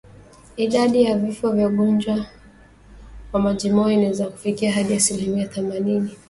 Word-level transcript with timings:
Idadi 0.55 1.03
ya 1.03 1.17
vifo 1.17 1.51
vya 1.51 1.67
ugonjwa 1.67 2.25
wa 3.33 3.39
majimoyo 3.39 3.91
inaweza 3.91 4.25
kufikia 4.29 4.71
hadi 4.71 4.93
asilimia 4.93 5.47
themanini 5.47 6.11